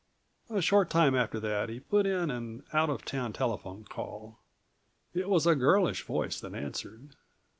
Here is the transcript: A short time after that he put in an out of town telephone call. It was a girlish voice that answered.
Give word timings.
A 0.49 0.63
short 0.63 0.89
time 0.89 1.13
after 1.13 1.39
that 1.41 1.69
he 1.69 1.79
put 1.79 2.07
in 2.07 2.31
an 2.31 2.63
out 2.73 2.89
of 2.89 3.05
town 3.05 3.33
telephone 3.33 3.83
call. 3.83 4.39
It 5.13 5.29
was 5.29 5.45
a 5.45 5.53
girlish 5.55 6.01
voice 6.05 6.39
that 6.39 6.55
answered. 6.55 7.13